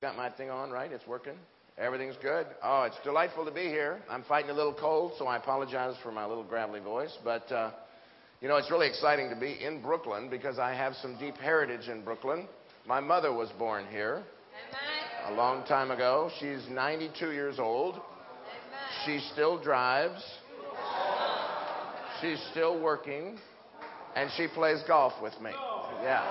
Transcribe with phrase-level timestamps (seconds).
[0.00, 0.92] Got my thing on, right?
[0.92, 1.34] It's working.
[1.76, 2.46] Everything's good.
[2.62, 3.98] Oh, it's delightful to be here.
[4.08, 7.18] I'm fighting a little cold, so I apologize for my little gravelly voice.
[7.24, 7.72] But, uh,
[8.40, 11.88] you know, it's really exciting to be in Brooklyn because I have some deep heritage
[11.88, 12.46] in Brooklyn.
[12.86, 14.22] My mother was born here
[15.26, 16.30] a long time ago.
[16.38, 18.00] She's 92 years old.
[19.04, 20.22] She still drives.
[22.20, 23.36] She's still working.
[24.14, 25.50] And she plays golf with me.
[26.04, 26.22] Yeah.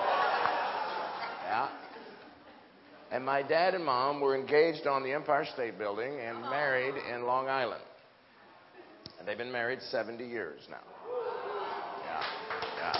[1.44, 1.68] Yeah.
[3.10, 7.24] And my dad and mom were engaged on the Empire State Building and married in
[7.24, 7.82] Long Island.
[9.18, 10.76] And they've been married 70 years now.
[12.04, 12.22] Yeah.
[12.76, 12.92] Yeah.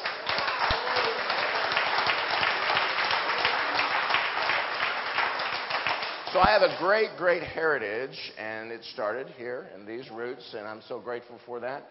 [6.33, 10.67] So I have a great, great heritage, and it started here in these roots, and
[10.67, 11.87] I'm so grateful for that.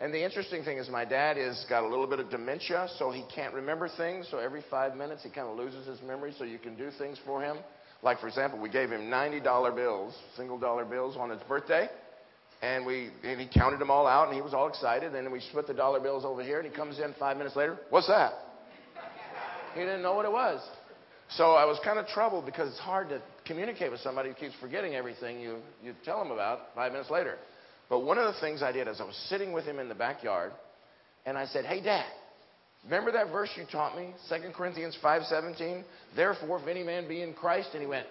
[0.00, 3.10] And the interesting thing is, my dad has got a little bit of dementia, so
[3.10, 4.28] he can't remember things.
[4.30, 7.18] So every five minutes, he kind of loses his memory, so you can do things
[7.26, 7.56] for him.
[8.00, 11.88] Like, for example, we gave him $90 bills, single dollar bills, on his birthday.
[12.62, 15.14] And, we, and he counted them all out, and he was all excited.
[15.14, 17.56] And then we split the dollar bills over here, and he comes in five minutes
[17.56, 17.76] later.
[17.90, 18.32] What's that?
[19.74, 20.60] He didn't know what it was.
[21.30, 24.54] So I was kind of troubled because it's hard to communicate with somebody who keeps
[24.60, 27.36] forgetting everything you, you tell them about five minutes later.
[27.88, 29.94] But one of the things I did is I was sitting with him in the
[29.94, 30.52] backyard,
[31.24, 32.06] and I said, "Hey, Dad,
[32.84, 35.84] remember that verse you taught me, 2 Corinthians 5:17?
[36.14, 38.06] Therefore, if any man be in Christ," and he went,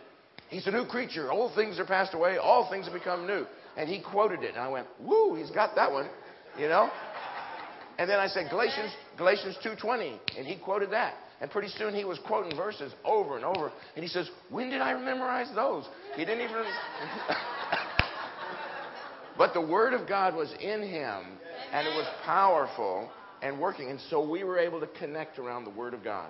[0.50, 1.31] "He's a new creature.
[1.31, 2.38] Old things are passed away.
[2.38, 5.75] All things have become new." And he quoted it, and I went, "Woo, he's got
[5.75, 6.09] that one,"
[6.58, 6.89] you know.
[8.00, 11.16] And then I said Galatians Galatians 2:20, and he quoted that.
[11.39, 13.72] And pretty soon he was quoting verses over and over.
[13.95, 15.88] And he says, When did I memorize those?
[16.16, 16.66] He didn't even.
[19.38, 21.24] But the Word of God was in him,
[21.72, 23.10] and it was powerful
[23.42, 23.90] and working.
[23.90, 26.30] And so we were able to connect around the Word of God.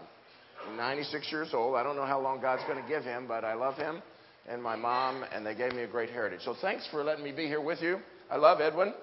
[0.68, 1.76] I'm 96 years old.
[1.76, 4.02] I don't know how long God's going to give him, but I love him
[4.48, 6.40] and my mom, and they gave me a great heritage.
[6.44, 8.00] So thanks for letting me be here with you.
[8.32, 8.94] I love Edwin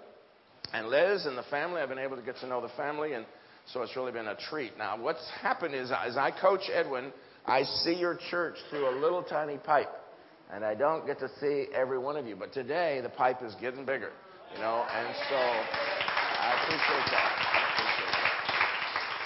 [0.72, 1.80] and Liz and the family.
[1.80, 3.26] I've been able to get to know the family, and
[3.72, 4.76] so it's really been a treat.
[4.78, 7.12] Now, what's happened is, as I coach Edwin,
[7.46, 9.90] I see your church through a little tiny pipe
[10.54, 12.36] and I don't get to see every one of you.
[12.36, 14.10] But today, the pipe is getting bigger,
[14.54, 17.40] you know, and so I appreciate that.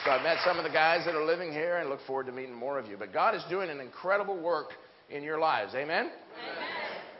[0.04, 2.32] So I've met some of the guys that are living here and look forward to
[2.32, 2.96] meeting more of you.
[2.96, 4.68] But God is doing an incredible work
[5.10, 5.74] in your lives.
[5.74, 6.06] Amen?
[6.06, 6.12] Amen?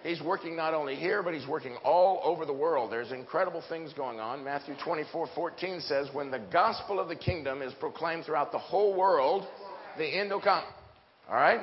[0.04, 2.90] He's working not only here, but he's working all over the world.
[2.90, 4.42] There's incredible things going on.
[4.42, 8.96] Matthew 24 14 says, When the gospel of the kingdom is proclaimed throughout the whole
[8.96, 9.46] world,
[9.98, 10.64] the end will come.
[11.28, 11.60] All right?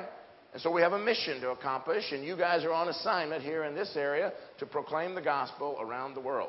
[0.56, 3.64] And so we have a mission to accomplish, and you guys are on assignment here
[3.64, 6.48] in this area to proclaim the gospel around the world.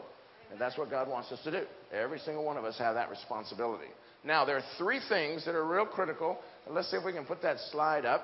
[0.50, 1.64] And that's what God wants us to do.
[1.92, 3.90] Every single one of us have that responsibility.
[4.24, 6.38] Now, there are three things that are real critical.
[6.70, 8.24] Let's see if we can put that slide up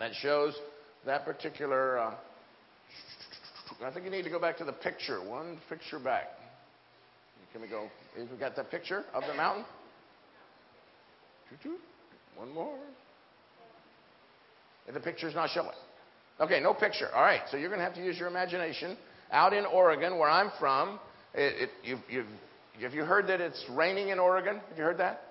[0.00, 0.56] that shows
[1.06, 2.00] that particular.
[2.00, 2.14] Uh,
[3.84, 5.24] I think you need to go back to the picture.
[5.24, 6.30] One picture back.
[7.52, 7.86] Can we go?
[8.18, 9.66] We got that picture of the mountain?
[12.34, 12.76] One more.
[14.92, 15.70] The picture's not showing.
[16.40, 17.08] Okay, no picture.
[17.14, 18.96] All right, so you're going to have to use your imagination.
[19.30, 20.98] Out in Oregon, where I'm from,
[21.32, 22.26] it, it, you've, you've,
[22.82, 24.60] have you heard that it's raining in Oregon?
[24.68, 25.22] Have you heard that?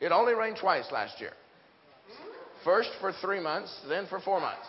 [0.00, 1.32] It only rained twice last year.
[2.08, 2.28] Hmm?
[2.64, 4.66] First for three months, then for four months.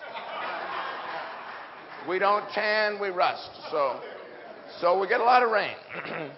[2.07, 3.49] We don't tan, we rust.
[3.69, 3.99] So,
[4.79, 5.75] so we get a lot of rain.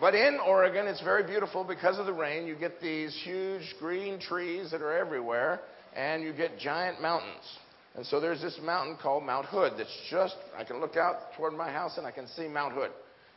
[0.00, 2.46] but in Oregon, it's very beautiful because of the rain.
[2.46, 5.60] You get these huge green trees that are everywhere
[5.96, 7.42] and you get giant mountains.
[7.96, 11.54] And so there's this mountain called Mount Hood that's just, I can look out toward
[11.54, 12.90] my house and I can see Mount Hood.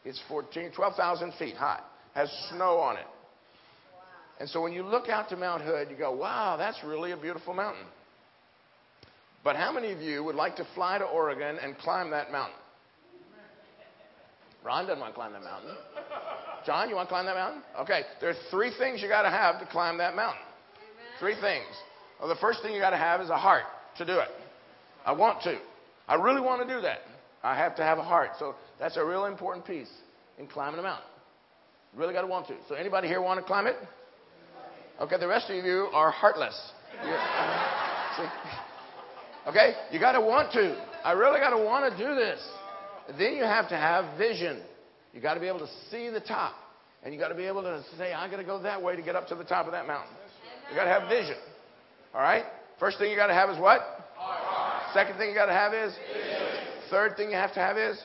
[0.03, 1.80] It's 14, 12,000 feet high,
[2.14, 3.06] has snow on it.
[4.40, 7.18] And so when you look out to Mount Hood, you go, wow, that's really a
[7.18, 7.86] beautiful mountain.
[9.44, 12.59] But how many of you would like to fly to Oregon and climb that mountain?
[14.64, 15.72] Ron doesn't want to climb that mountain.
[16.66, 17.62] John, you want to climb that mountain?
[17.80, 20.44] Okay, there are three things you got to have to climb that mountain.
[21.20, 21.66] Three things.
[22.19, 23.63] Well, the first thing you got to have is a heart
[23.97, 24.28] to do it.
[25.05, 25.58] I want to.
[26.08, 26.99] I really want to do that.
[27.43, 28.32] I have to have a heart.
[28.40, 29.90] So that's a real important piece
[30.38, 31.05] in climbing a mountain.
[31.93, 32.55] You really got to want to.
[32.67, 33.76] So anybody here want to climb it?
[34.99, 36.59] Okay, the rest of you are heartless.
[39.47, 40.76] okay, you got to want to.
[41.05, 42.40] I really got to want to do this.
[43.17, 44.61] Then you have to have vision.
[45.14, 46.53] You got to be able to see the top,
[47.03, 49.02] and you got to be able to say, "I got to go that way to
[49.02, 50.14] get up to the top of that mountain."
[50.70, 51.38] You got to have vision.
[52.14, 52.44] All right?
[52.79, 53.82] First thing you got to have is what?
[54.16, 54.94] Heart.
[54.94, 55.94] Second thing you got to have is?
[56.90, 58.02] Third thing you have to have is?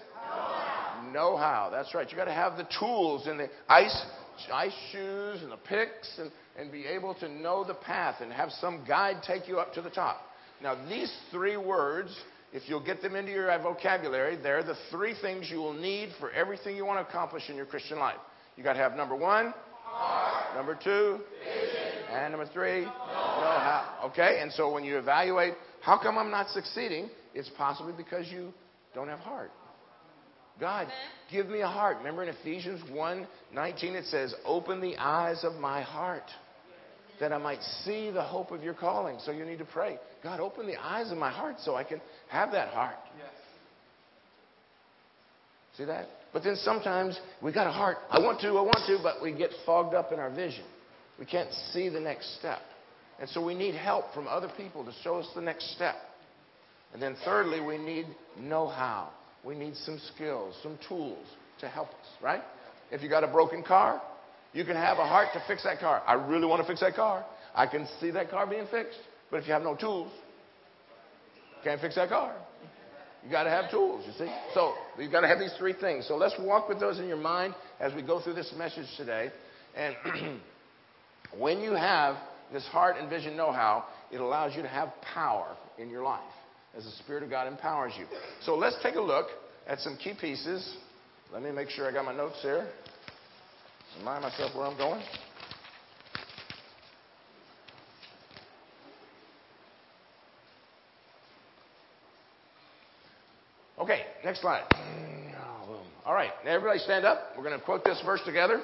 [1.13, 1.69] Know how.
[1.71, 2.11] That's right.
[2.11, 4.05] You got to have the tools and the ice,
[4.53, 8.51] ice shoes and the picks and, and be able to know the path and have
[8.51, 10.23] some guide take you up to the top.
[10.63, 12.11] Now, these three words,
[12.53, 16.11] if you'll get them into your uh, vocabulary, they're the three things you will need
[16.19, 18.19] for everything you want to accomplish in your Christian life.
[18.57, 19.55] You got to have number one,
[19.85, 20.57] heart.
[20.57, 21.94] number two, vision.
[22.15, 24.11] And number three, know how.
[24.11, 27.11] Okay, and so when you evaluate, how come I'm not succeeding?
[27.35, 28.53] It's possibly because you
[28.95, 29.51] don't have heart.
[30.61, 30.87] God,
[31.31, 31.99] give me a heart.
[31.99, 36.31] Remember in Ephesians 1 19, it says, Open the eyes of my heart
[37.21, 39.19] that I might see the hope of your calling.
[39.25, 42.01] So you need to pray, God, open the eyes of my heart so I can
[42.29, 42.97] have that heart.
[43.19, 43.29] Yes.
[45.77, 46.09] See that?
[46.33, 47.99] But then sometimes we got a heart.
[48.11, 50.65] I want to, I want to, but we get fogged up in our vision.
[51.19, 52.61] We can't see the next step.
[53.21, 55.95] And so we need help from other people to show us the next step.
[56.93, 58.07] And then thirdly, we need
[58.39, 59.11] know how.
[59.45, 61.27] We need some skills, some tools
[61.61, 62.43] to help us, right?
[62.91, 64.01] If you got a broken car,
[64.53, 66.03] you can have a heart to fix that car.
[66.07, 67.25] I really want to fix that car.
[67.55, 68.99] I can see that car being fixed.
[69.31, 70.13] But if you have no tools,
[71.63, 72.35] can't fix that car.
[73.25, 74.33] You got to have tools, you see.
[74.53, 76.07] So you've got to have these three things.
[76.07, 79.31] So let's walk with those in your mind as we go through this message today.
[79.75, 79.97] And
[81.39, 82.17] when you have
[82.53, 86.21] this heart and vision know how, it allows you to have power in your life
[86.77, 88.07] as the Spirit of God empowers you.
[88.43, 89.27] So let's take a look
[89.67, 90.77] at some key pieces.
[91.33, 92.69] Let me make sure I got my notes here.
[93.99, 95.03] Remind myself where I'm going.
[103.79, 104.65] Okay, next slide.
[106.07, 107.33] All right, everybody stand up.
[107.37, 108.61] We're going to quote this verse together.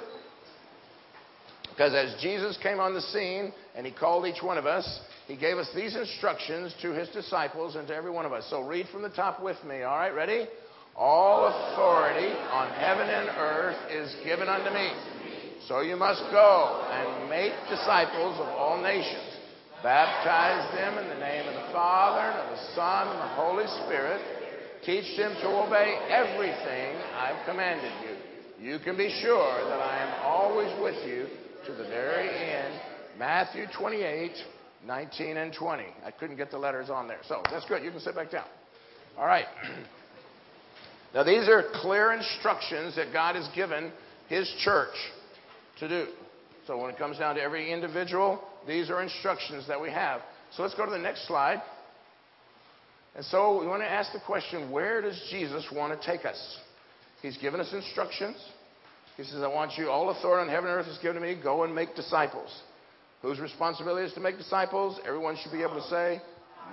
[1.71, 4.85] Because as Jesus came on the scene and he called each one of us,
[5.27, 8.45] he gave us these instructions to his disciples and to every one of us.
[8.49, 9.83] So read from the top with me.
[9.83, 10.47] All right, ready?
[10.95, 14.91] All authority on heaven and earth is given unto me.
[15.67, 19.37] So you must go and make disciples of all nations.
[19.81, 23.65] Baptize them in the name of the Father, and of the Son, and the Holy
[23.85, 24.21] Spirit.
[24.85, 28.69] Teach them to obey everything I've commanded you.
[28.71, 31.27] You can be sure that I am always with you
[31.65, 32.79] to the very end.
[33.17, 34.31] Matthew 28,
[34.85, 35.83] 19 and 20.
[36.05, 37.19] I couldn't get the letters on there.
[37.27, 37.83] So that's good.
[37.83, 38.47] You can sit back down.
[39.17, 39.45] All right.
[41.13, 43.91] Now, these are clear instructions that God has given
[44.29, 44.95] His church
[45.79, 46.07] to do.
[46.65, 50.21] So when it comes down to every individual, these are instructions that we have.
[50.55, 51.61] So let's go to the next slide.
[53.15, 56.59] And so we want to ask the question where does Jesus want to take us?
[57.21, 58.37] He's given us instructions.
[59.21, 61.39] He says, I want you, all authority on heaven and earth is given to me.
[61.41, 62.49] Go and make disciples.
[63.21, 64.99] Whose responsibility is to make disciples?
[65.05, 66.19] Everyone should be able to say,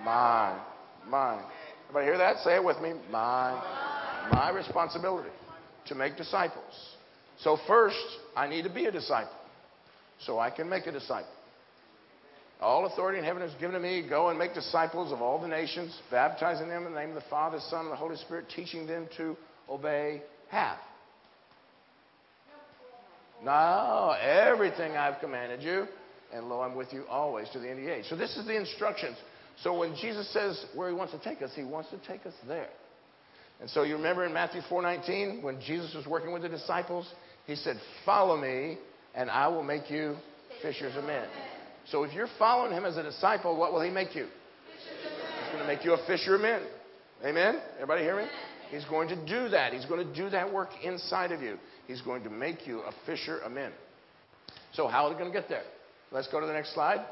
[0.03, 0.59] Mine.
[1.07, 1.43] Mine.
[1.91, 2.39] Everybody hear that?
[2.39, 2.95] Say it with me.
[3.11, 3.61] Mine.
[4.33, 5.29] My responsibility
[5.89, 6.97] to make disciples.
[7.41, 7.97] So, first,
[8.35, 9.33] I need to be a disciple
[10.21, 11.31] so I can make a disciple.
[12.61, 14.07] All authority in heaven is given to me.
[14.09, 17.29] Go and make disciples of all the nations, baptizing them in the name of the
[17.29, 19.37] Father, Son, and the Holy Spirit, teaching them to
[19.69, 20.79] obey half.
[23.45, 25.87] No, everything I've commanded you,
[26.33, 28.05] and lo, I'm with you always to the end of the age.
[28.09, 29.17] So this is the instructions.
[29.63, 32.35] So when Jesus says where he wants to take us, he wants to take us
[32.47, 32.69] there.
[33.61, 37.13] And so you remember in Matthew 4:19 when Jesus was working with the disciples,
[37.47, 38.79] he said, "Follow me,
[39.15, 40.17] and I will make you
[40.63, 41.29] fishers of men."
[41.87, 44.29] So if you're following him as a disciple, what will he make you?
[44.77, 46.63] He's going to make you a fisher of men.
[47.25, 47.61] Amen?
[47.77, 48.29] Everybody hear me?
[48.71, 49.73] He's going to do that.
[49.73, 51.59] He's going to do that work inside of you.
[51.89, 53.73] He's going to make you a fisher of men.
[54.73, 55.65] So how are we going to get there?
[56.13, 57.05] Let's go to the next slide.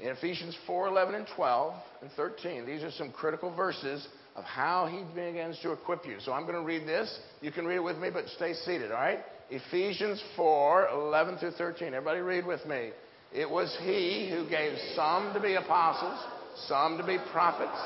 [0.00, 4.86] In Ephesians 4 11 and 12 and 13, these are some critical verses of how
[4.86, 6.16] he begins to equip you.
[6.20, 7.18] So I'm going to read this.
[7.40, 9.20] You can read it with me, but stay seated, all right?
[9.50, 11.88] Ephesians 4 11 through 13.
[11.88, 12.90] Everybody read with me.
[13.32, 16.18] It was he who gave some to be apostles,
[16.66, 17.78] some to be prophets,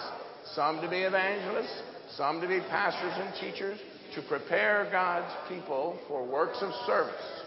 [0.54, 1.82] some to be evangelists,
[2.16, 3.78] some to be pastors and teachers,
[4.14, 7.42] to prepare God's people for works of service,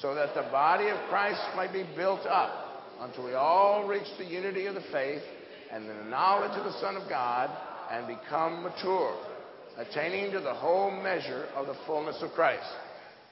[0.00, 4.24] so that the body of Christ might be built up until we all reach the
[4.24, 5.22] unity of the faith
[5.70, 7.50] and the knowledge of the Son of God
[7.90, 9.16] and become mature,
[9.76, 12.66] attaining to the whole measure of the fullness of Christ.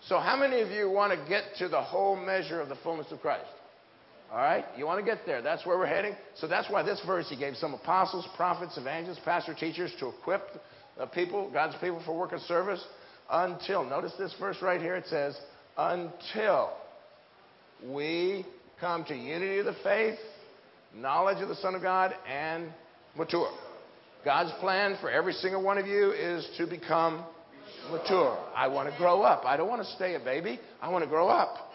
[0.09, 3.07] So, how many of you want to get to the whole measure of the fullness
[3.12, 3.47] of Christ?
[4.33, 4.65] All right?
[4.77, 5.43] You want to get there.
[5.43, 6.15] That's where we're heading.
[6.37, 10.43] So, that's why this verse he gave some apostles, prophets, evangelists, pastor, teachers to equip
[10.99, 12.84] the people, God's people, for work of service
[13.30, 14.94] until, notice this verse right here.
[14.94, 15.38] It says,
[15.76, 16.70] until
[17.84, 18.44] we
[18.80, 20.18] come to unity of the faith,
[20.94, 22.68] knowledge of the Son of God, and
[23.16, 23.50] mature.
[24.25, 27.25] God's plan for every single one of you is to become
[27.90, 28.38] mature.
[28.54, 29.44] I want to grow up.
[29.44, 30.61] I don't want to stay a baby.
[30.80, 31.70] I want to grow up.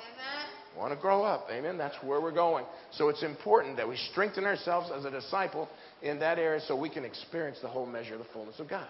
[0.75, 1.47] I want to grow up.
[1.51, 1.77] Amen.
[1.77, 2.65] That's where we're going.
[2.91, 5.67] So it's important that we strengthen ourselves as a disciple
[6.03, 8.87] in that area so we can experience the whole measure of the fullness of God.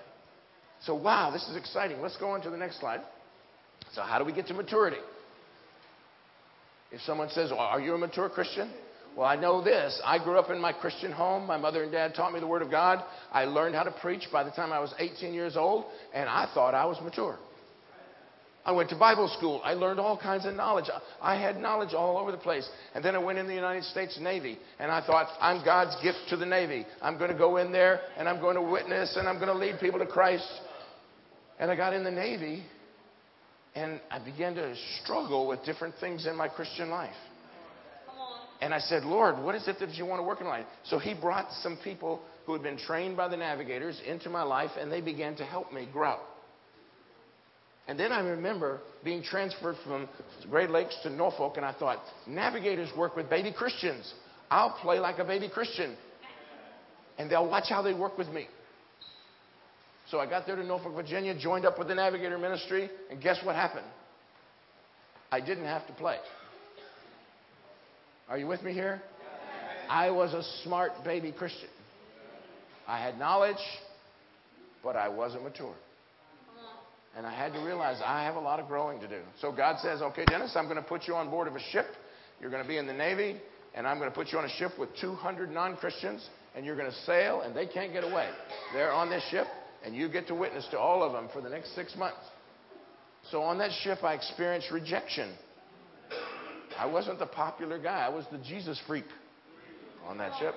[0.82, 2.02] So, wow, this is exciting.
[2.02, 3.02] Let's go on to the next slide.
[3.94, 4.98] So, how do we get to maturity?
[6.92, 8.72] If someone says, well, Are you a mature Christian?
[9.16, 10.00] Well, I know this.
[10.06, 11.48] I grew up in my Christian home.
[11.48, 13.04] My mother and dad taught me the Word of God.
[13.32, 16.48] I learned how to preach by the time I was 18 years old, and I
[16.54, 17.38] thought I was mature.
[18.64, 19.62] I went to Bible school.
[19.64, 20.86] I learned all kinds of knowledge.
[21.22, 22.70] I had knowledge all over the place.
[22.94, 26.20] And then I went in the United States Navy, and I thought, I'm God's gift
[26.30, 26.86] to the Navy.
[27.02, 29.58] I'm going to go in there, and I'm going to witness, and I'm going to
[29.58, 30.48] lead people to Christ.
[31.60, 32.64] And I got in the Navy,
[33.76, 37.16] and I began to struggle with different things in my Christian life.
[38.60, 40.66] And I said, Lord, what is it that you want to work in life?
[40.86, 44.72] So he brought some people who had been trained by the navigators into my life,
[44.80, 46.18] and they began to help me grow.
[47.88, 50.10] And then I remember being transferred from
[50.50, 54.14] Great Lakes to Norfolk, and I thought, navigators work with baby Christians.
[54.50, 55.96] I'll play like a baby Christian.
[57.18, 58.48] And they'll watch how they work with me.
[60.10, 63.38] So I got there to Norfolk, Virginia, joined up with the navigator ministry, and guess
[63.44, 63.86] what happened?
[65.32, 66.18] I didn't have to play.
[68.30, 69.02] Are you with me here?
[69.90, 71.70] I was a smart baby Christian.
[72.88, 73.58] I had knowledge,
[74.84, 75.76] but I wasn't mature.
[77.16, 79.22] And I had to realize I have a lot of growing to do.
[79.42, 81.88] So God says, okay, Dennis, I'm going to put you on board of a ship.
[82.40, 83.38] You're going to be in the Navy,
[83.74, 86.78] and I'm going to put you on a ship with 200 non Christians, and you're
[86.78, 88.30] going to sail, and they can't get away.
[88.74, 89.48] They're on this ship,
[89.86, 92.20] and you get to witness to all of them for the next six months.
[93.32, 95.34] So on that ship, I experienced rejection.
[96.78, 99.06] I wasn't the popular guy, I was the Jesus freak
[100.06, 100.56] on that ship.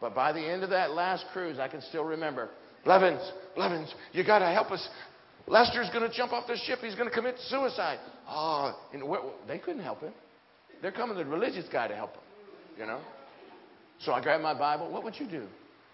[0.00, 2.48] But by the end of that last cruise, I can still remember
[2.84, 3.20] Blevins,
[3.54, 4.86] Blevins, you got to help us.
[5.46, 6.78] Lester's going to jump off the ship.
[6.80, 7.98] He's going to commit suicide.
[8.26, 10.12] Ah, oh, and they couldn't help him.
[10.80, 12.22] They're coming the religious guy to help him,
[12.78, 13.00] you know.
[14.00, 14.90] So I grabbed my Bible.
[14.90, 15.46] What would you do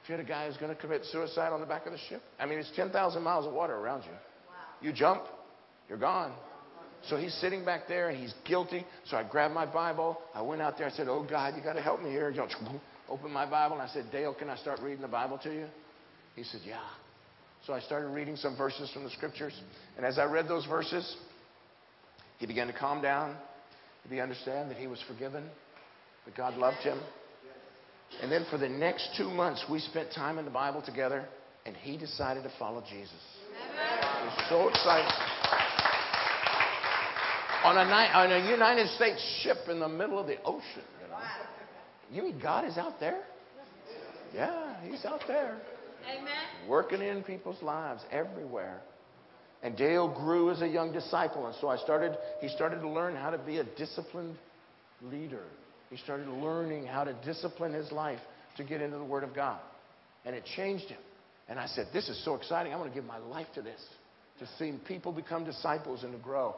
[0.06, 1.98] if you had a guy who's going to commit suicide on the back of the
[2.08, 2.22] ship?
[2.38, 4.12] I mean, it's 10,000 miles of water around you.
[4.12, 4.54] Wow.
[4.80, 5.25] You jump,
[5.88, 6.32] you're gone.
[7.08, 8.86] So he's sitting back there and he's guilty.
[9.06, 10.16] So I grabbed my Bible.
[10.32, 10.86] I went out there.
[10.86, 12.30] I said, Oh, God, you got to help me here.
[12.30, 12.48] You know,
[13.08, 13.75] open my Bible.
[13.75, 15.66] And I said, Dale, can I start reading the Bible to you?
[16.36, 16.78] He said, Yeah.
[17.66, 19.60] So I started reading some verses from the scriptures.
[19.96, 21.16] And as I read those verses,
[22.38, 23.36] he began to calm down.
[24.04, 25.48] He began to understand that he was forgiven,
[26.26, 27.00] that God loved him.
[28.22, 31.26] And then for the next two months, we spent time in the Bible together,
[31.64, 33.12] and he decided to follow Jesus.
[33.50, 35.12] He was so excited.
[37.64, 41.08] On a, night, on a United States ship in the middle of the ocean, you
[41.08, 41.18] know.
[42.10, 43.25] You mean God is out there?
[44.34, 45.58] Yeah, he's out there.
[46.08, 46.68] Amen.
[46.68, 48.80] Working in people's lives everywhere.
[49.62, 52.16] And Dale grew as a young disciple, and so I started.
[52.40, 54.36] He started to learn how to be a disciplined
[55.02, 55.42] leader.
[55.90, 58.19] He started learning how to discipline his life
[58.57, 59.61] to get into the Word of God,
[60.25, 60.99] and it changed him.
[61.49, 62.73] And I said, "This is so exciting!
[62.73, 63.81] I want to give my life to this,
[64.40, 66.57] to see people become disciples and to grow."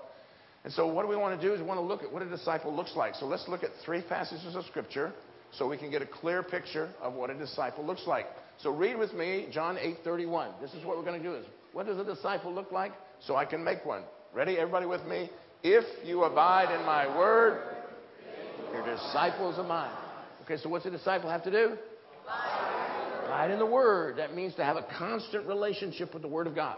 [0.64, 2.22] And so, what do we want to do is we want to look at what
[2.22, 3.14] a disciple looks like.
[3.14, 5.12] So let's look at three passages of Scripture
[5.52, 8.26] so we can get a clear picture of what a disciple looks like.
[8.58, 10.60] So read with me John 8:31.
[10.60, 12.92] This is what we're going to do is what does a disciple look like?
[13.20, 14.02] So I can make one.
[14.34, 14.58] Ready?
[14.58, 15.30] Everybody with me?
[15.62, 17.62] If you abide in my word,
[18.72, 19.92] you're disciples of mine.
[20.44, 21.76] Okay, so what's a disciple have to do?
[23.24, 24.16] Abide in the word.
[24.16, 26.76] That means to have a constant relationship with the word of God.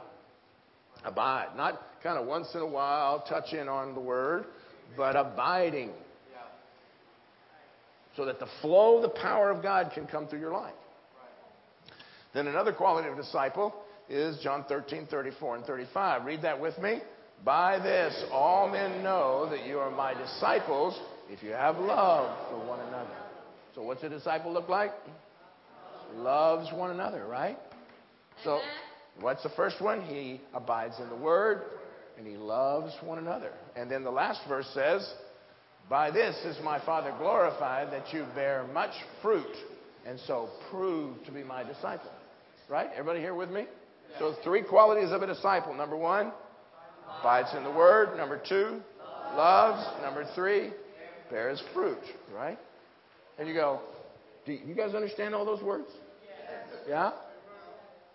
[1.04, 4.44] Abide, not kind of once in a while touch in on the word,
[4.96, 5.90] but abiding.
[8.16, 10.74] So that the flow, of the power of God can come through your life.
[12.34, 13.74] Then another quality of disciple
[14.08, 16.24] is John 13, 34 and 35.
[16.24, 17.00] Read that with me.
[17.44, 20.98] By this, all men know that you are my disciples
[21.30, 23.16] if you have love for one another.
[23.74, 24.90] So, what's a disciple look like?
[26.16, 27.56] Loves one another, right?
[28.42, 28.60] So,
[29.20, 30.02] what's the first one?
[30.02, 31.62] He abides in the word
[32.18, 33.52] and he loves one another.
[33.76, 35.08] And then the last verse says,
[35.88, 39.56] By this is my Father glorified that you bear much fruit
[40.04, 42.10] and so prove to be my disciple.
[42.68, 42.88] Right?
[42.92, 43.66] Everybody here with me?
[44.18, 45.74] So, three qualities of a disciple.
[45.74, 46.32] Number one,
[47.20, 48.16] abides in the word.
[48.16, 48.80] Number two,
[49.36, 49.86] loves.
[50.02, 50.72] Number three,
[51.30, 51.98] bears fruit.
[52.34, 52.58] Right?
[53.38, 53.80] And you go,
[54.44, 55.88] do you guys understand all those words?
[56.88, 57.12] Yeah?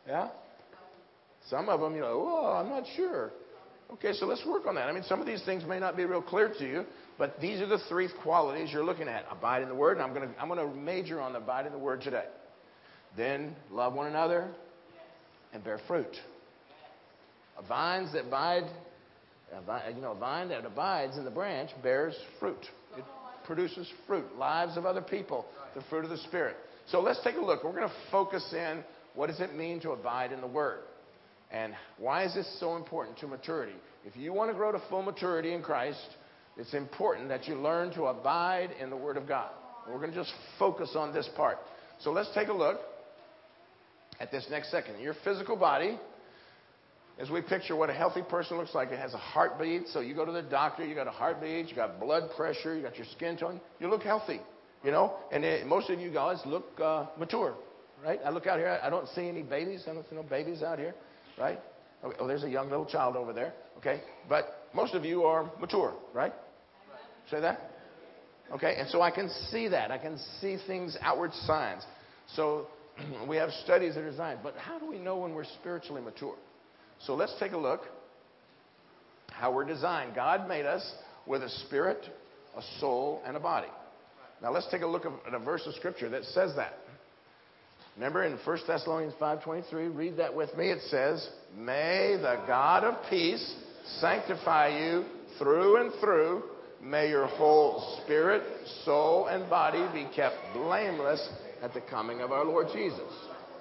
[0.07, 0.29] Yeah?
[1.49, 3.31] Some of them, you know, oh, I'm not sure.
[3.93, 4.89] Okay, so let's work on that.
[4.89, 6.85] I mean, some of these things may not be real clear to you,
[7.17, 9.25] but these are the three qualities you're looking at.
[9.29, 11.71] Abide in the Word, and I'm going to I'm going to major on abide in
[11.71, 12.25] the Word today.
[13.15, 14.49] Then love one another
[15.53, 16.13] and bear fruit.
[17.69, 18.65] Vines that abide
[19.57, 22.65] A vine, you know, a vine that abides in the branch bears fruit.
[22.97, 23.03] It
[23.45, 25.45] produces fruit, lives of other people,
[25.75, 26.55] the fruit of the Spirit.
[26.87, 27.63] So let's take a look.
[27.63, 28.83] We're going to focus in
[29.15, 30.79] what does it mean to abide in the Word?
[31.51, 33.75] And why is this so important to maturity?
[34.05, 36.05] If you want to grow to full maturity in Christ,
[36.57, 39.51] it's important that you learn to abide in the Word of God.
[39.87, 41.57] We're going to just focus on this part.
[42.01, 42.79] So let's take a look
[44.19, 44.99] at this next second.
[44.99, 45.97] Your physical body,
[47.17, 49.87] as we picture what a healthy person looks like, it has a heartbeat.
[49.87, 52.81] So you go to the doctor, you got a heartbeat, you got blood pressure, you
[52.81, 54.41] got your skin tone, you look healthy,
[54.83, 55.15] you know.
[55.31, 57.55] And it, most of you guys look uh, mature,
[58.03, 58.19] right?
[58.25, 59.83] I look out here, I don't see any babies.
[59.89, 60.93] I don't see no babies out here,
[61.39, 61.59] right?
[62.19, 64.01] Oh, there's a young little child over there, okay?
[64.27, 66.33] But most of you are mature, right?
[67.31, 67.71] Say that?
[68.53, 69.89] Okay, and so I can see that.
[69.89, 71.83] I can see things, outward signs.
[72.35, 72.67] So
[73.27, 74.39] we have studies that are designed.
[74.43, 76.35] But how do we know when we're spiritually mature?
[77.01, 77.81] So let's take a look
[79.31, 80.15] how we're designed.
[80.15, 80.83] God made us
[81.25, 82.05] with a spirit,
[82.57, 83.67] a soul, and a body.
[84.41, 86.73] Now let's take a look at a verse of scripture that says that.
[87.95, 90.69] Remember in 1 Thessalonians 5:23, read that with me.
[90.69, 93.55] It says, "May the God of peace
[93.99, 95.05] sanctify you
[95.37, 96.43] through and through."
[96.81, 98.43] May your whole spirit,
[98.83, 101.27] soul, and body be kept blameless
[101.63, 103.11] at the coming of our Lord Jesus.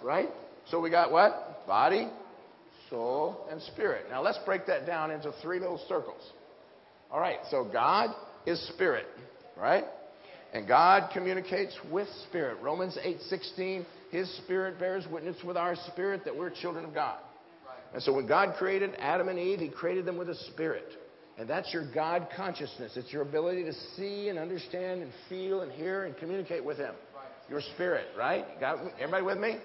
[0.02, 0.28] Right?
[0.66, 1.66] So we got what?
[1.66, 2.10] Body,
[2.94, 4.06] soul, and spirit.
[4.08, 6.22] Now let's break that down into three little circles.
[7.10, 8.10] All right, so God
[8.46, 9.06] is spirit,
[9.56, 9.84] right?
[10.52, 12.58] And God communicates with spirit.
[12.62, 17.18] Romans 8:16, his spirit bears witness with our spirit that we're children of God.
[17.92, 20.86] And so when God created Adam and Eve, he created them with a spirit.
[21.36, 22.92] And that's your God consciousness.
[22.96, 26.94] It's your ability to see and understand and feel and hear and communicate with Him.
[27.50, 28.44] Your spirit, right?
[28.60, 29.56] Got everybody with me?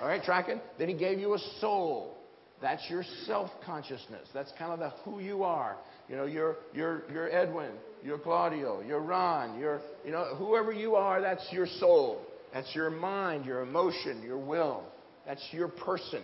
[0.00, 0.60] All right, tracking.
[0.76, 2.16] Then He gave you a soul.
[2.64, 4.26] That's your self consciousness.
[4.32, 5.76] That's kind of the who you are.
[6.08, 10.94] You know, you're you're you're Edwin, you're Claudio, you're Ron, you're you know whoever you
[10.94, 11.20] are.
[11.20, 12.22] That's your soul.
[12.54, 14.82] That's your mind, your emotion, your will.
[15.26, 16.22] That's your person,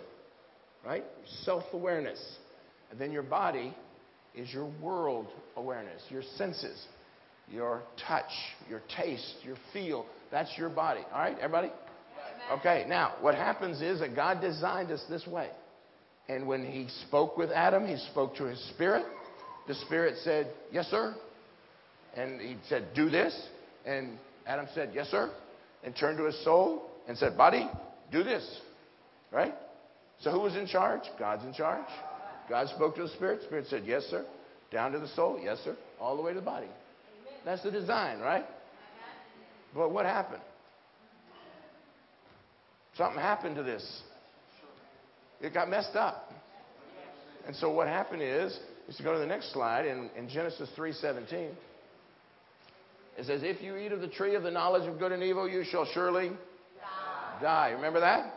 [0.82, 1.04] right?
[1.44, 2.18] Self awareness.
[2.90, 3.76] And then your body
[4.34, 5.26] is your world
[5.58, 6.82] awareness, your senses,
[7.50, 8.32] your touch,
[8.66, 10.06] your taste, your feel.
[10.30, 11.02] That's your body.
[11.12, 11.70] All right, everybody?
[12.50, 15.50] Okay, now what happens is that God designed us this way.
[16.30, 19.04] And when He spoke with Adam, He spoke to his spirit.
[19.66, 21.14] The spirit said, Yes, sir.
[22.16, 23.36] And He said, Do this.
[23.84, 24.16] And
[24.46, 25.32] Adam said, Yes, sir.
[25.82, 27.68] And turned to his soul and said, Body,
[28.12, 28.48] do this.
[29.32, 29.54] Right?
[30.20, 31.02] So who was in charge?
[31.18, 31.88] God's in charge.
[32.48, 33.42] God spoke to the spirit.
[33.42, 34.24] Spirit said, Yes, sir.
[34.70, 35.76] Down to the soul, yes, sir.
[36.00, 36.68] All the way to the body.
[37.44, 38.44] That's the design, right?
[39.74, 40.42] But what happened?
[42.96, 44.02] Something happened to this.
[45.40, 46.32] It got messed up.
[47.46, 50.68] And so what happened is, is to go to the next slide in, in Genesis
[50.76, 51.50] 3.17.
[53.18, 55.48] It says, if you eat of the tree of the knowledge of good and evil,
[55.48, 57.42] you shall surely die.
[57.42, 57.68] die.
[57.70, 58.34] Remember that?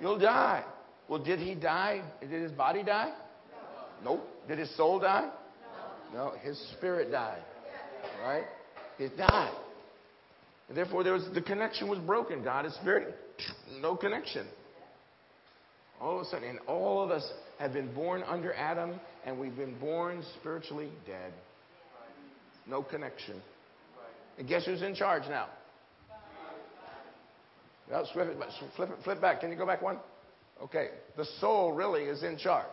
[0.00, 0.64] You'll die.
[1.08, 2.02] Well, did he die?
[2.20, 3.12] Did his body die?
[4.04, 4.26] Nope.
[4.48, 5.30] Did his soul die?
[6.12, 6.32] No.
[6.32, 7.42] no his spirit died.
[8.22, 8.44] Right?
[8.98, 9.54] It died.
[10.68, 12.42] And therefore, there was, the connection was broken.
[12.42, 13.14] God is spirit.
[13.80, 14.46] No connection.
[16.00, 17.28] All of a sudden, and all of us
[17.58, 21.32] have been born under Adam, and we've been born spiritually dead.
[22.66, 23.40] No connection.
[24.38, 25.48] And guess who's in charge now?
[27.90, 28.36] Well, flip it,
[28.74, 29.40] flip it, flip back.
[29.40, 29.98] Can you go back one?
[30.62, 30.88] Okay.
[31.16, 32.66] The soul really is in charge.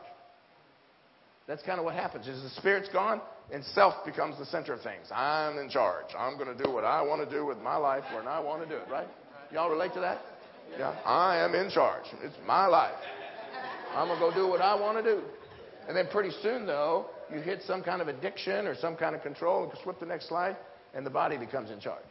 [1.48, 2.28] That's kind of what happens.
[2.28, 5.06] Is the spirit's gone and self becomes the center of things.
[5.14, 6.08] I'm in charge.
[6.18, 8.64] I'm going to do what I want to do with my life when I want
[8.64, 9.08] to do it, right?
[9.52, 10.22] Y'all relate to that?
[10.78, 10.96] Yeah.
[11.06, 12.06] I am in charge.
[12.24, 12.96] It's my life.
[13.96, 15.22] I'm going to go do what I want to do.
[15.88, 19.22] And then pretty soon, though, you hit some kind of addiction or some kind of
[19.22, 20.58] control, and flip the next slide,
[20.94, 22.04] and the body becomes in charge.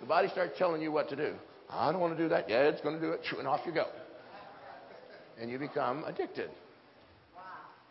[0.00, 1.34] The body starts telling you what to do.
[1.70, 2.50] I don't want to do that.
[2.50, 3.20] Yeah, it's going to do it.
[3.38, 3.86] And off you go.
[5.40, 6.50] And you become addicted.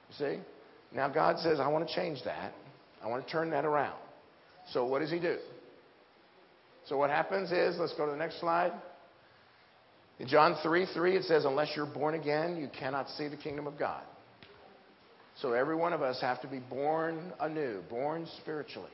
[0.09, 0.37] You See?
[0.93, 2.53] Now God says, I want to change that.
[3.03, 3.97] I want to turn that around.
[4.73, 5.37] So what does he do?
[6.85, 8.73] So what happens is, let's go to the next slide.
[10.21, 13.65] In John 3 3, it says, Unless you're born again, you cannot see the kingdom
[13.65, 14.03] of God.
[15.41, 18.91] So every one of us have to be born anew, born spiritually.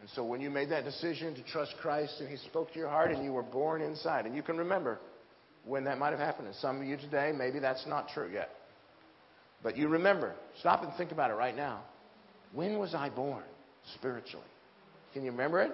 [0.00, 2.88] And so when you made that decision to trust Christ and He spoke to your
[2.88, 5.00] heart and you were born inside, and you can remember
[5.66, 6.46] when that might have happened.
[6.46, 8.50] And some of you today, maybe that's not true yet.
[9.64, 11.82] But you remember, stop and think about it right now.
[12.52, 13.42] When was I born
[13.96, 14.46] spiritually?
[15.12, 15.72] Can you remember it?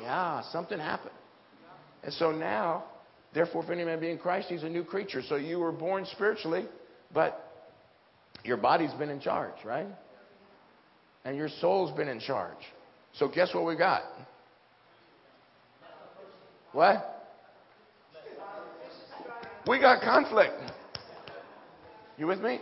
[0.00, 1.10] Yeah, something happened.
[2.04, 2.84] And so now,
[3.34, 5.22] therefore, if any man be in Christ, he's a new creature.
[5.28, 6.66] So you were born spiritually,
[7.12, 7.48] but
[8.44, 9.86] your body's been in charge, right?
[11.24, 12.58] And your soul's been in charge.
[13.14, 14.02] So guess what we got?
[16.72, 17.08] What?
[19.68, 20.54] We got conflict.
[22.18, 22.60] You with me?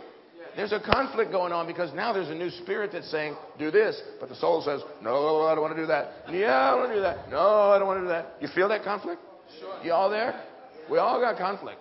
[0.55, 3.99] There's a conflict going on because now there's a new spirit that's saying, do this.
[4.19, 6.11] But the soul says, no, I don't want to do that.
[6.29, 7.29] Yeah, I don't want to do that.
[7.29, 8.35] No, I don't want to do that.
[8.41, 9.21] You feel that conflict?
[9.59, 9.83] Sure.
[9.83, 10.43] You all there?
[10.89, 11.79] We all got conflict.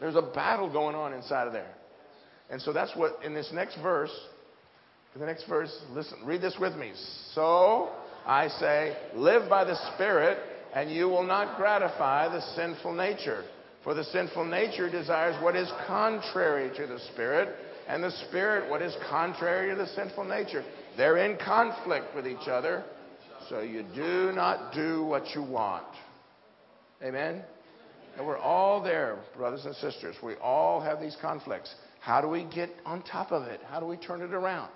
[0.00, 1.72] There's a battle going on inside of there.
[2.50, 4.14] And so that's what, in this next verse,
[5.14, 6.92] in the next verse, listen, read this with me.
[7.34, 7.90] So
[8.26, 10.38] I say, live by the Spirit,
[10.74, 13.44] and you will not gratify the sinful nature.
[13.82, 17.54] For the sinful nature desires what is contrary to the Spirit,
[17.88, 20.64] and the Spirit what is contrary to the sinful nature.
[20.96, 22.84] They're in conflict with each other,
[23.48, 25.86] so you do not do what you want.
[27.02, 27.42] Amen?
[28.16, 30.16] And we're all there, brothers and sisters.
[30.22, 31.74] We all have these conflicts.
[32.00, 33.60] How do we get on top of it?
[33.68, 34.70] How do we turn it around?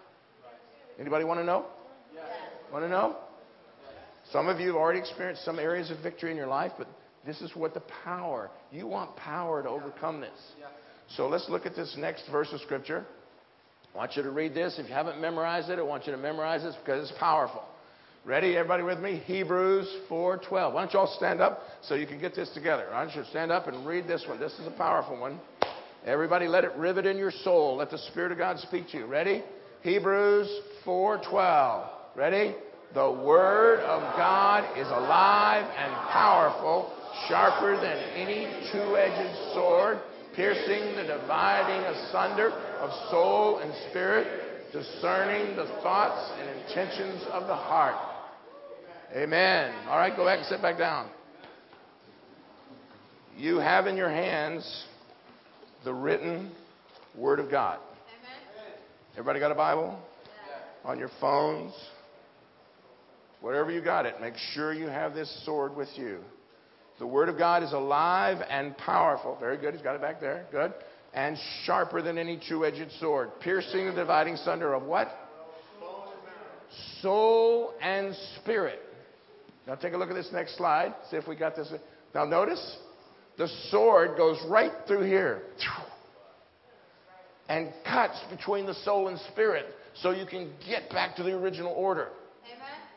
[0.98, 1.66] Anybody want to know?
[2.14, 2.24] Yes.
[2.72, 3.16] Want to know?
[4.33, 6.87] Some of you have already experienced some areas of victory in your life, but
[7.26, 8.50] this is what the power.
[8.70, 10.38] You want power to overcome this.
[11.16, 13.05] So let's look at this next verse of Scripture.
[13.94, 14.79] I want you to read this.
[14.79, 17.64] If you haven't memorized it, I want you to memorize this because it's powerful.
[18.26, 19.16] Ready, everybody with me?
[19.24, 20.74] Hebrews 4:12.
[20.74, 22.87] Why don't you all stand up so you can get this together?
[22.90, 24.38] Why don't you stand up and read this one?
[24.38, 25.40] This is a powerful one.
[26.04, 27.76] Everybody, let it rivet in your soul.
[27.76, 29.06] Let the Spirit of God speak to you.
[29.06, 29.42] Ready?
[29.80, 30.50] Hebrews
[30.85, 31.88] 4:12.
[32.14, 32.54] Ready?
[32.92, 36.92] The Word of God is alive and powerful
[37.26, 39.98] sharper than any two edged sword,
[40.37, 47.56] piercing the dividing asunder of soul and spirit, discerning the thoughts and intentions of the
[47.56, 48.10] heart.
[49.14, 49.75] Amen.
[49.88, 51.11] All right, go back and sit back down.
[53.37, 54.85] You have in your hands
[55.85, 56.53] the written
[57.16, 57.81] Word of God.
[59.14, 59.99] Everybody got a Bible?
[60.85, 61.73] On your phones?
[63.40, 66.18] Whatever you got it, make sure you have this sword with you.
[67.01, 69.37] The Word of God is alive and powerful.
[69.40, 69.75] Very good.
[69.75, 70.46] He's got it back there.
[70.53, 70.73] Good.
[71.14, 75.09] And sharper than any two edged sword, piercing the dividing sunder of what?
[77.03, 78.79] Soul and spirit.
[79.70, 80.92] Now take a look at this next slide.
[81.12, 81.72] See if we got this.
[82.12, 82.76] Now notice
[83.38, 85.42] the sword goes right through here
[87.48, 89.66] and cuts between the soul and spirit
[90.02, 92.09] so you can get back to the original order.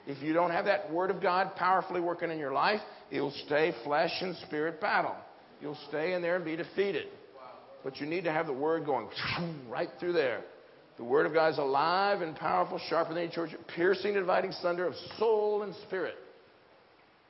[0.07, 2.81] If you don't have that Word of God powerfully working in your life,
[3.11, 5.15] you'll stay flesh and spirit battle.
[5.61, 7.05] You'll stay in there and be defeated.
[7.83, 9.09] But you need to have the Word going
[9.69, 10.41] right through there.
[10.97, 14.87] The Word of God is alive and powerful, sharper than any church, piercing dividing thunder
[14.87, 16.15] of soul and spirit.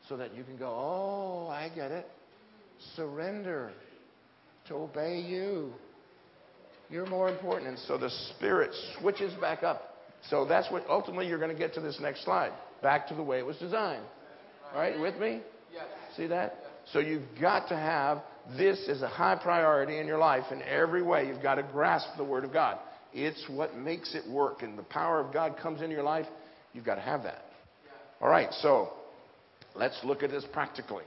[0.09, 2.05] So that you can go, oh, I get it.
[2.95, 3.71] Surrender
[4.67, 5.73] to obey you.
[6.89, 7.69] You're more important.
[7.69, 9.93] And so the Spirit switches back up
[10.29, 12.51] so that's what ultimately you're going to get to this next slide.
[12.81, 14.03] Back to the way it was designed.
[14.73, 15.41] All right, with me?
[15.73, 15.83] Yes.
[16.15, 16.55] See that?
[16.91, 18.21] So you've got to have
[18.57, 21.27] this as a high priority in your life in every way.
[21.27, 22.77] You've got to grasp the Word of God.
[23.13, 24.63] It's what makes it work.
[24.63, 26.25] And the power of God comes into your life.
[26.73, 27.45] You've got to have that.
[28.21, 28.93] All right, so
[29.75, 31.03] let's look at this practically.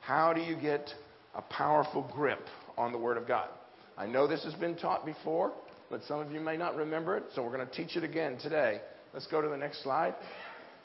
[0.00, 0.90] How do you get
[1.34, 2.44] a powerful grip
[2.76, 3.48] on the Word of God?
[3.96, 5.52] I know this has been taught before
[5.90, 8.38] but some of you may not remember it, so we're going to teach it again
[8.38, 8.80] today.
[9.14, 10.14] Let's go to the next slide.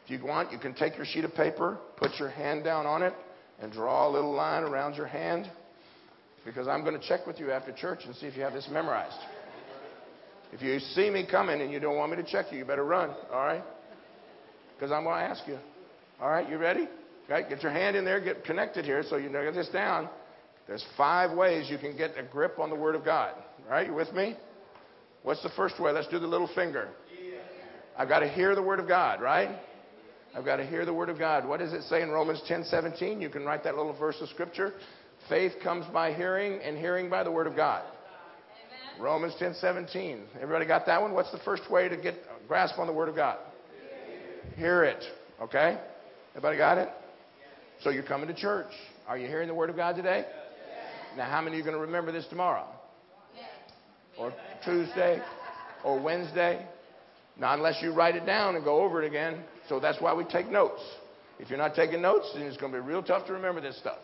[0.05, 3.03] If you want, you can take your sheet of paper, put your hand down on
[3.03, 3.13] it,
[3.61, 5.49] and draw a little line around your hand
[6.45, 8.67] because I'm going to check with you after church and see if you have this
[8.71, 9.17] memorized.
[10.51, 12.83] If you see me coming and you don't want me to check you, you better
[12.83, 13.63] run, all right?
[14.75, 15.57] Because I'm going to ask you.
[16.21, 16.87] All right, you ready?
[17.29, 20.09] Okay, get your hand in there, get connected here so you know get this down.
[20.67, 23.33] There's five ways you can get a grip on the Word of God.
[23.69, 23.87] Right?
[23.87, 24.35] you with me?
[25.23, 25.91] What's the first way?
[25.91, 26.89] Let's do the little finger.
[27.97, 29.57] I've got to hear the Word of God, right?
[30.35, 31.47] I've got to hear the Word of God.
[31.47, 33.21] What does it say in Romans 10 17?
[33.21, 34.73] You can write that little verse of Scripture.
[35.29, 37.83] Faith comes by hearing, and hearing by the Word of God.
[37.83, 39.03] Amen.
[39.03, 40.23] Romans 10 17.
[40.41, 41.13] Everybody got that one?
[41.13, 42.15] What's the first way to get
[42.47, 43.37] grasp on the Word of God?
[44.55, 45.03] Hear it.
[45.41, 45.77] Okay?
[46.31, 46.89] Everybody got it?
[47.83, 48.71] So you're coming to church.
[49.07, 50.25] Are you hearing the Word of God today?
[51.17, 52.65] Now, how many are you going to remember this tomorrow?
[54.17, 55.21] Or Tuesday
[55.83, 56.65] or Wednesday.
[57.37, 59.43] Not unless you write it down and go over it again.
[59.67, 60.81] So that's why we take notes.
[61.39, 63.77] If you're not taking notes, then it's going to be real tough to remember this
[63.79, 63.97] stuff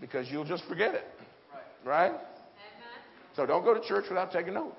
[0.00, 1.04] because you'll just forget it.
[1.84, 2.12] Right?
[3.36, 4.76] So don't go to church without taking notes.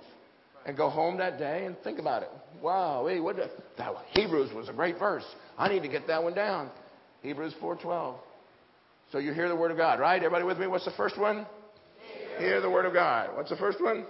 [0.65, 2.29] And go home that day and think about it.
[2.61, 5.25] Wow, wait, what the, that Hebrews was a great verse.
[5.57, 6.69] I need to get that one down.
[7.23, 8.15] Hebrews 4:12.
[9.11, 10.17] So you hear the word of God, right?
[10.17, 10.67] Everybody with me?
[10.67, 11.47] What's the first one?
[12.37, 13.35] Hear, hear the word of God.
[13.35, 14.05] What's the first one?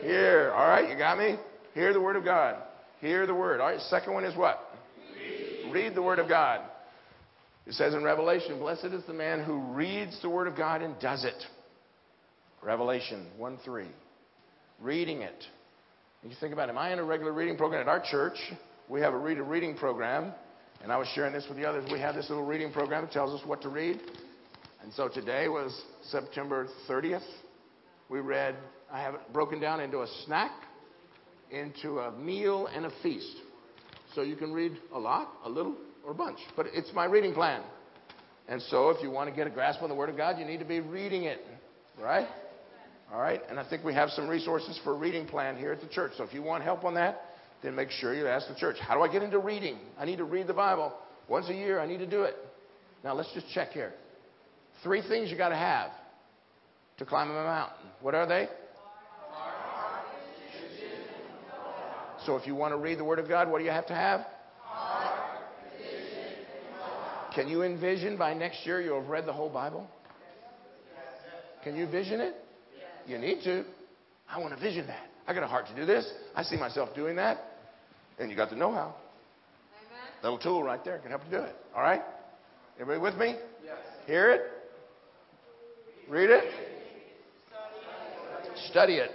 [0.00, 0.52] Hear.
[0.54, 1.36] All right, you got me?
[1.74, 2.56] Hear the word of God.
[3.00, 3.60] Hear the word.
[3.60, 4.58] All right, second one is what?
[5.14, 6.62] Read, Read the word of God.
[7.66, 10.98] It says in Revelation, Blessed is the man who reads the word of God and
[11.00, 11.44] does it.
[12.62, 13.86] Revelation 1 3.
[14.80, 15.44] Reading it.
[16.22, 18.38] And you think about, it, am I in a regular reading program at our church?
[18.88, 20.32] We have a read a reading program.
[20.82, 21.88] And I was sharing this with the others.
[21.90, 24.00] We have this little reading program that tells us what to read.
[24.82, 25.78] And so today was
[26.10, 27.26] September 30th.
[28.08, 28.54] We read,
[28.90, 30.52] I have it broken down into a snack,
[31.50, 33.36] into a meal, and a feast.
[34.14, 36.38] So you can read a lot, a little, or a bunch.
[36.56, 37.62] But it's my reading plan.
[38.48, 40.46] And so if you want to get a grasp on the Word of God, you
[40.46, 41.40] need to be reading it.
[42.00, 42.28] Right?
[43.12, 43.42] All right?
[43.50, 46.12] And I think we have some resources for a reading plan here at the church.
[46.16, 47.20] So if you want help on that,
[47.62, 49.78] then make sure you ask the church, how do I get into reading?
[49.98, 50.92] I need to read the Bible.
[51.28, 52.36] Once a year, I need to do it.
[53.04, 53.92] Now let's just check here.
[54.82, 55.90] Three things you got to have
[56.98, 57.88] to climb a mountain.
[58.00, 58.48] What are they?
[62.26, 63.94] So if you want to read the Word of God, what do you have to
[63.94, 64.26] have?
[67.34, 69.88] Can you envision by next year you'll have read the whole Bible?
[71.62, 72.34] Can you vision it?
[73.06, 73.64] You need to.
[74.28, 75.07] I want to vision that.
[75.28, 76.10] I got a heart to do this.
[76.34, 77.38] I see myself doing that.
[78.18, 78.94] And you got the know how.
[80.22, 81.54] Little tool right there can help you do it.
[81.76, 82.00] All right?
[82.80, 83.36] Everybody with me?
[83.64, 83.76] Yes.
[84.06, 84.40] Hear it?
[86.08, 86.44] Read it?
[88.70, 89.10] Study it.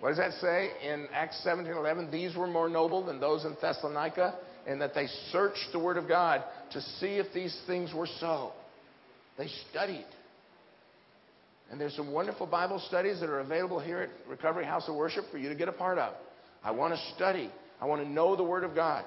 [0.00, 2.10] What does that say in Acts 17:11?
[2.10, 4.34] These were more noble than those in Thessalonica,
[4.66, 8.52] in that they searched the Word of God to see if these things were so.
[9.38, 10.06] They studied.
[11.70, 15.24] And there's some wonderful Bible studies that are available here at Recovery House of Worship
[15.30, 16.14] for you to get a part of.
[16.62, 17.50] I want to study.
[17.80, 19.04] I want to know the Word of God.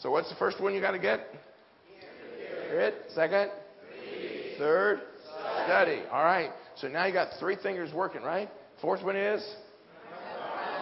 [0.00, 1.20] So, what's the first one you got to get?
[2.68, 2.94] Hear it.
[3.14, 3.50] Second?
[4.58, 5.00] Third?
[5.64, 6.02] Study.
[6.12, 6.50] All right.
[6.76, 8.50] So now you got three fingers working, right?
[8.82, 9.42] Fourth one is?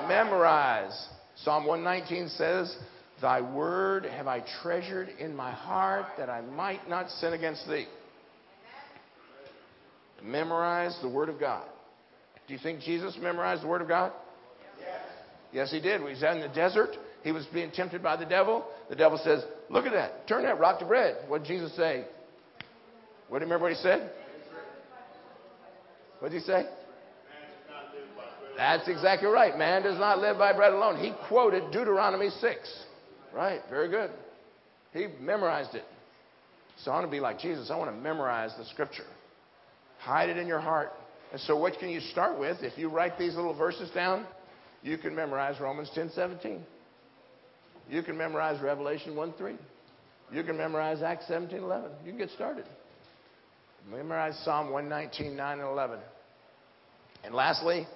[0.09, 1.09] Memorize.
[1.37, 2.77] Psalm 119 says,
[3.23, 7.87] Thy word have I treasured in my heart that I might not sin against thee
[10.25, 11.67] memorize the Word of God.
[12.47, 14.13] Do you think Jesus memorized the Word of God?
[14.81, 15.01] Yes.
[15.53, 16.01] Yes, he did.
[16.01, 18.67] He was out in the desert, he was being tempted by the devil.
[18.91, 20.29] The devil says, Look at that.
[20.29, 21.17] Turn that rock to bread.
[21.29, 22.05] What did Jesus say?
[23.29, 24.11] What do you remember what he said?
[26.21, 26.67] What did he say?
[28.57, 29.57] That's exactly right.
[29.59, 31.03] Man does not live by bread alone.
[31.03, 32.85] He quoted Deuteronomy 6.
[33.35, 34.11] Right, very good.
[34.93, 35.85] He memorized it.
[36.85, 37.71] So I want to be like Jesus.
[37.71, 39.07] I want to memorize the scripture.
[40.05, 40.93] Hide it in your heart.
[41.33, 42.59] And so, what can you start with?
[42.61, 44.27] If you write these little verses down,
[44.83, 46.63] you can memorize Romans 10 17.
[47.89, 49.57] You can memorize Revelation 1 3.
[50.31, 51.91] You can memorize Acts 17 11.
[52.05, 52.67] You can get started.
[53.91, 55.99] Memorize Psalm 119 9 and 11.
[57.25, 57.87] And lastly,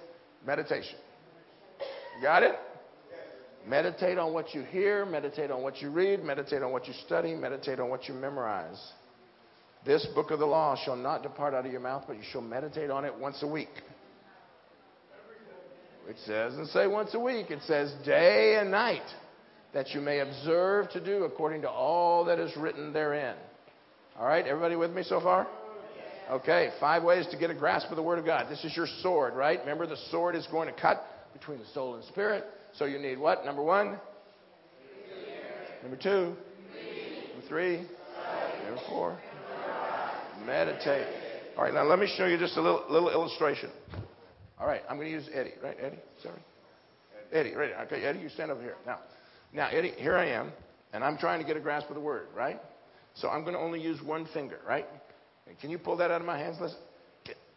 [0.45, 0.97] meditation.
[2.23, 2.55] Got it?
[3.67, 7.35] Meditate on what you hear, meditate on what you read, meditate on what you study,
[7.35, 8.79] meditate on what you memorize.
[9.85, 12.41] This book of the law shall not depart out of your mouth, but you shall
[12.41, 13.69] meditate on it once a week.
[16.07, 19.05] It says, and say once a week, it says day and night,
[19.73, 23.35] that you may observe to do according to all that is written therein.
[24.17, 25.47] All right, everybody with me so far?
[26.29, 28.47] Okay, five ways to get a grasp of the Word of God.
[28.49, 29.59] This is your sword, right?
[29.59, 32.43] Remember, the sword is going to cut between the soul and spirit.
[32.73, 33.45] So you need what?
[33.45, 33.99] Number one?
[35.81, 36.35] Number two?
[37.33, 37.77] Number three?
[38.65, 39.17] Number four?
[40.49, 41.05] Meditate.
[41.55, 43.69] All right, now let me show you just a little, little illustration.
[44.59, 45.77] All right, I'm going to use Eddie, right?
[45.79, 46.41] Eddie, sorry.
[47.31, 47.71] Eddie, right?
[47.85, 48.75] Okay, Eddie, you stand over here.
[48.85, 48.99] Now,
[49.53, 50.51] now, Eddie, here I am,
[50.91, 52.59] and I'm trying to get a grasp of the word, right?
[53.13, 54.87] So I'm going to only use one finger, right?
[55.61, 56.57] Can you pull that out of my hands?
[56.59, 56.77] Listen,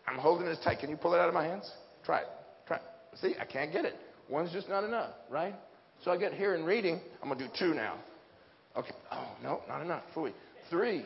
[0.06, 0.78] I'm holding this tight.
[0.78, 1.70] Can you pull it out of my hands?
[2.04, 2.26] Try it.
[2.66, 2.82] Try it.
[3.22, 3.94] See, I can't get it.
[4.28, 5.54] One's just not enough, right?
[6.04, 7.00] So I get here in reading.
[7.22, 7.94] I'm going to do two now.
[8.76, 8.92] Okay.
[9.10, 10.02] Oh, no, not enough.
[10.14, 10.32] Fooey.
[10.68, 11.04] Three.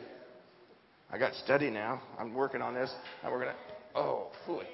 [1.11, 2.01] I got study now.
[2.19, 2.91] I'm working on this.
[3.23, 4.65] And we're going to, oh, fooey.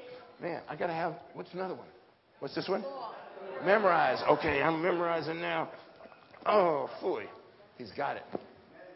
[0.42, 1.88] Man, I got to have, what's another one?
[2.40, 2.84] What's this one?
[3.64, 4.22] Memorize.
[4.30, 5.70] Okay, I'm memorizing now.
[6.46, 7.28] Oh, fooey.
[7.78, 8.24] He's got it.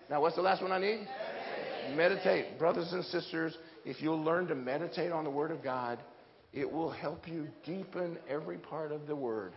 [0.10, 1.08] Now, what's the last one I need?
[1.96, 2.26] Meditate.
[2.26, 2.60] meditate.
[2.60, 6.00] Brothers and sisters, if you'll learn to meditate on the Word of God,
[6.54, 9.54] it will help you deepen every part of the Word.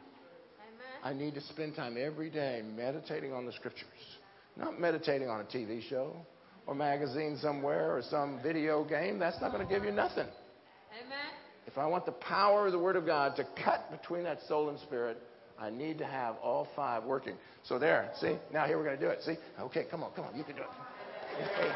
[1.03, 1.17] Amen.
[1.19, 3.89] I need to spend time every day meditating on the Scriptures,
[4.57, 6.15] not meditating on a TV show
[6.67, 10.27] or magazine somewhere or some video game, that's not going to give you nothing.
[11.05, 11.33] Amen.
[11.67, 14.69] If I want the power of the Word of God to cut between that soul
[14.71, 15.19] and spirit,
[15.59, 17.35] I need to have all five working.
[17.65, 18.37] So there, see?
[18.53, 19.21] Now here we're going to do it.
[19.23, 19.37] See?
[19.61, 20.69] Okay, come on, come on, you can do it.
[21.37, 21.73] Okay.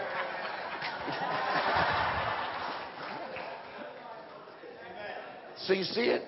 [5.66, 6.22] so you see it?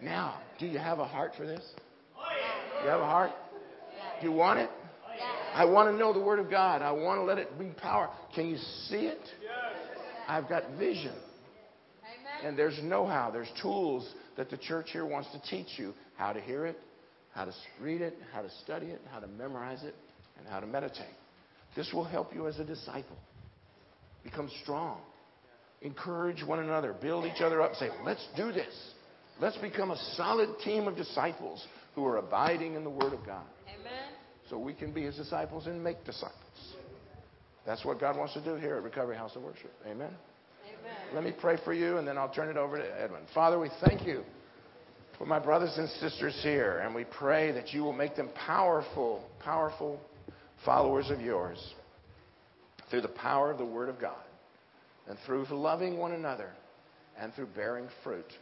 [0.00, 1.64] Now, do you have a heart for this?
[2.84, 3.32] You have a heart?
[4.20, 4.70] Do you want it?
[5.58, 6.82] I want to know the Word of God.
[6.82, 8.08] I want to let it bring power.
[8.32, 9.18] Can you see it?
[10.28, 11.14] I've got vision.
[12.44, 16.32] And there's know how, there's tools that the church here wants to teach you how
[16.32, 16.78] to hear it,
[17.34, 19.96] how to read it, how to study it, how to memorize it,
[20.38, 21.06] and how to meditate.
[21.74, 23.16] This will help you as a disciple.
[24.22, 25.00] Become strong.
[25.82, 26.94] Encourage one another.
[27.02, 27.74] Build each other up.
[27.74, 28.92] Say, let's do this.
[29.40, 31.66] Let's become a solid team of disciples
[31.96, 33.44] who are abiding in the Word of God.
[34.48, 36.34] So we can be His disciples and make disciples.
[37.66, 39.72] That's what God wants to do here at Recovery House of Worship.
[39.84, 40.10] Amen.
[40.64, 40.96] Amen.
[41.14, 43.20] Let me pray for you, and then I'll turn it over to Edwin.
[43.34, 44.22] Father, we thank you
[45.18, 49.22] for my brothers and sisters here, and we pray that you will make them powerful,
[49.44, 50.00] powerful
[50.64, 51.74] followers of yours
[52.90, 54.16] through the power of the Word of God,
[55.08, 56.50] and through loving one another,
[57.20, 58.32] and through bearing fruit.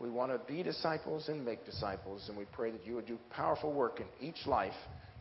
[0.00, 3.18] We want to be disciples and make disciples, and we pray that you would do
[3.30, 4.74] powerful work in each life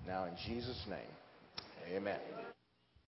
[0.07, 1.95] now in Jesus' name.
[1.95, 2.54] Amen.